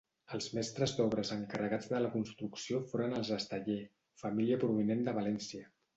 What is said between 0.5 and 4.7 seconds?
mestres d'obres encarregats de la construcció foren els Esteller, família